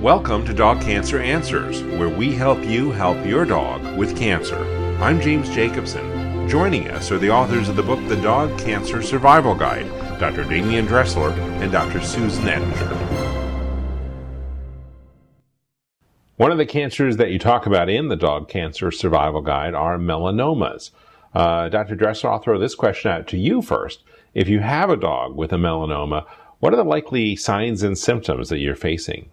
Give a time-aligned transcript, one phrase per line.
[0.00, 4.56] Welcome to Dog Cancer Answers, where we help you help your dog with cancer.
[4.98, 6.48] I'm James Jacobson.
[6.48, 9.86] Joining us are the authors of the book The Dog Cancer Survival Guide,
[10.18, 10.44] Dr.
[10.44, 12.00] Demian Dressler and Dr.
[12.00, 12.88] Susan Ettinger.
[16.36, 19.98] One of the cancers that you talk about in the Dog Cancer Survival Guide are
[19.98, 20.92] melanomas.
[21.34, 21.94] Uh, Dr.
[21.94, 24.02] Dressler, I'll throw this question out to you first.
[24.32, 26.24] If you have a dog with a melanoma,
[26.60, 29.28] what are the likely signs and symptoms that you're facing?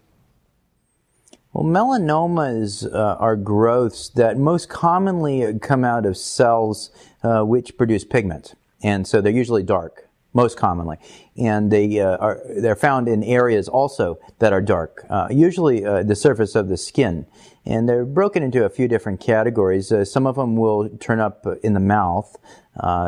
[1.54, 6.92] Well, melanomas uh, are growths that most commonly come out of cells
[7.24, 8.54] uh, which produce pigment.
[8.84, 10.98] And so they're usually dark, most commonly.
[11.38, 16.04] And they uh, are, they're found in areas also that are dark, uh, usually uh,
[16.04, 17.26] the surface of the skin.
[17.66, 19.92] And they're broken into a few different categories.
[19.92, 22.38] Uh, some of them will turn up in the mouth,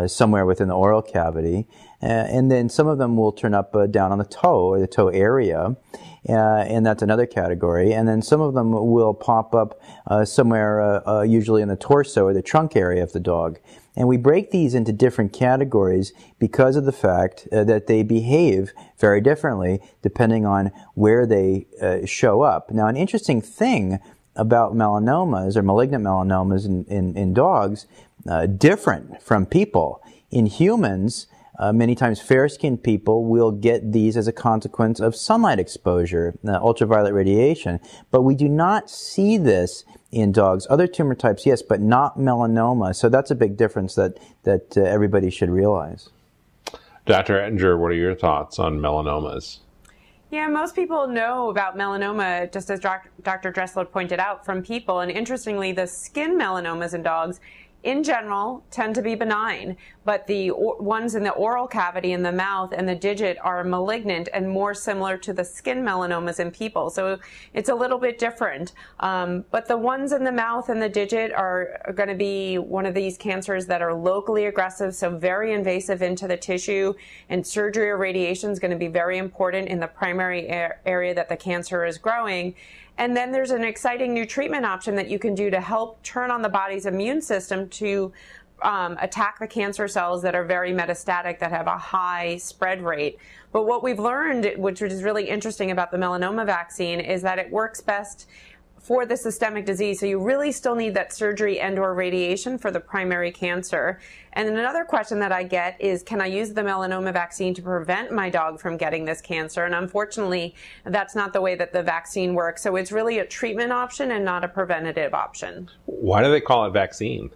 [0.08, 1.68] somewhere within the oral cavity.
[2.02, 5.10] and then some of them will turn up down on the toe or the toe
[5.10, 5.76] area
[6.26, 7.94] and that's another category.
[7.94, 11.76] And then some of them will pop up uh, somewhere, uh, uh, usually in the
[11.76, 13.60] torso or the trunk area of the dog.
[13.96, 18.72] And we break these into different categories because of the fact uh, that they behave
[18.98, 22.72] very differently depending on where they uh, show up.
[22.72, 24.00] Now, an interesting thing
[24.36, 27.88] about melanomas or malignant melanomas in, in, in dogs,
[28.58, 30.02] different from people.
[30.32, 31.28] In humans,
[31.60, 36.54] uh, many times fair-skinned people will get these as a consequence of sunlight exposure, uh,
[36.54, 37.80] ultraviolet radiation.
[38.12, 40.66] But we do not see this in dogs.
[40.70, 42.96] Other tumor types, yes, but not melanoma.
[42.96, 46.10] So that's a big difference that, that uh, everybody should realize.
[47.06, 47.40] Dr.
[47.40, 49.60] Ettinger, what are your thoughts on melanomas?
[50.32, 53.52] Yeah, most people know about melanoma, just as Dr.
[53.52, 55.00] Dressler pointed out, from people.
[55.00, 57.40] And interestingly, the skin melanomas in dogs
[57.84, 62.32] in general tend to be benign, but the ones in the oral cavity in the
[62.32, 66.90] mouth and the digit are malignant and more similar to the skin melanomas in people.
[66.90, 67.20] So
[67.54, 68.74] it's a little bit different.
[69.00, 72.58] Um, but the ones in the mouth and the digit are, are going to be
[72.58, 76.94] one of these cancers that are locally aggressive, so very invasive into the tissue,
[77.30, 81.30] and surgery or radiation is going to be very important in the primary area that
[81.30, 82.56] the cancer is growing.
[83.00, 86.32] And then there's an exciting new treatment option that you can do to help turn
[86.32, 88.12] on the body's immune system to
[88.62, 93.18] um, attack the cancer cells that are very metastatic, that have a high spread rate.
[93.52, 97.50] But what we've learned, which is really interesting about the melanoma vaccine, is that it
[97.50, 98.28] works best
[98.78, 100.00] for the systemic disease.
[100.00, 104.00] So you really still need that surgery and or radiation for the primary cancer.
[104.34, 107.62] And then another question that I get is, can I use the melanoma vaccine to
[107.62, 109.66] prevent my dog from getting this cancer?
[109.66, 112.64] And unfortunately, that's not the way that the vaccine works.
[112.64, 115.70] So it's really a treatment option and not a preventative option.
[115.86, 117.32] Why do they call it vaccine?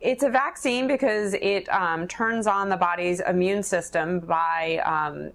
[0.00, 5.32] It's a vaccine because it um, turns on the body's immune system by um,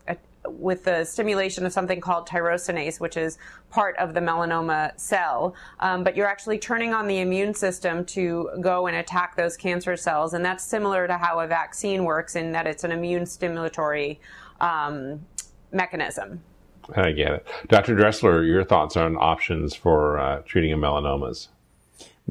[0.48, 3.38] with the stimulation of something called tyrosinase, which is
[3.70, 5.56] part of the melanoma cell.
[5.80, 9.96] Um, but you're actually turning on the immune system to go and attack those cancer
[9.96, 10.34] cells.
[10.34, 14.18] And that's similar to how a vaccine works in that it's an immune stimulatory
[14.60, 15.26] um,
[15.72, 16.42] mechanism.
[16.96, 17.48] I get it.
[17.68, 17.96] Dr.
[17.96, 21.48] Dressler, your thoughts on options for uh, treating melanomas?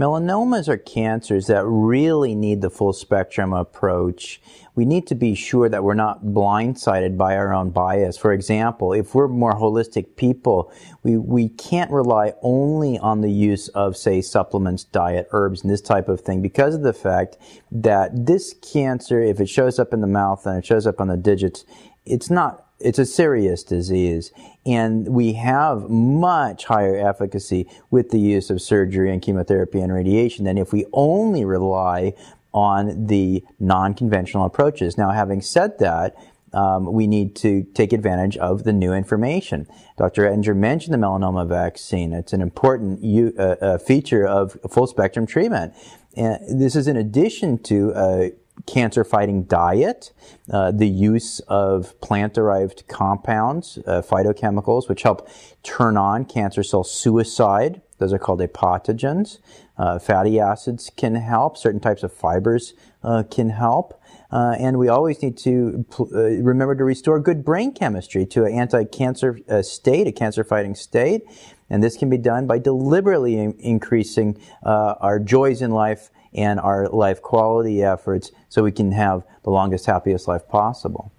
[0.00, 4.40] Melanomas are cancers that really need the full spectrum approach.
[4.74, 8.16] We need to be sure that we're not blindsided by our own bias.
[8.16, 10.72] For example, if we're more holistic people,
[11.02, 15.82] we, we can't rely only on the use of, say, supplements, diet, herbs, and this
[15.82, 17.36] type of thing because of the fact
[17.70, 21.08] that this cancer, if it shows up in the mouth and it shows up on
[21.08, 21.66] the digits,
[22.06, 24.32] it's not it's a serious disease
[24.66, 30.44] and we have much higher efficacy with the use of surgery and chemotherapy and radiation
[30.44, 32.14] than if we only rely
[32.52, 34.98] on the non-conventional approaches.
[34.98, 36.16] Now, having said that,
[36.52, 39.68] um, we need to take advantage of the new information.
[39.96, 40.26] Dr.
[40.26, 42.12] Ettinger mentioned the melanoma vaccine.
[42.12, 45.74] It's an important u- uh, uh, feature of full spectrum treatment.
[46.16, 48.28] And this is in addition to uh,
[48.66, 50.12] cancer fighting diet,
[50.52, 55.28] uh, the use of plant derived compounds, uh, phytochemicals, which help
[55.62, 57.80] turn on cancer cell suicide.
[57.98, 59.38] Those are called apoptogens.
[59.76, 61.56] Uh, fatty acids can help.
[61.56, 64.00] Certain types of fibers uh, can help.
[64.30, 68.44] Uh, and we always need to pl- uh, remember to restore good brain chemistry to
[68.44, 71.22] an anti-cancer state, a cancer-fighting state.
[71.68, 76.88] And this can be done by deliberately in- increasing our joys in life and our
[76.88, 81.12] life quality efforts so we can have the longest, happiest life possible.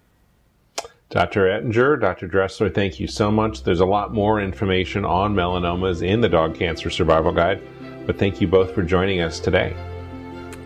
[1.10, 1.46] Dr.
[1.46, 2.26] Ettinger, Dr.
[2.26, 3.64] Dressler, thank you so much.
[3.64, 7.60] There's a lot more information on melanomas in the Dog Cancer Survival Guide,
[8.06, 9.76] but thank you both for joining us today.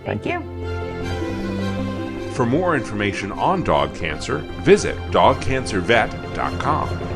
[0.05, 0.41] Thank you.
[2.31, 7.16] For more information on dog cancer, visit dogcancervet.com.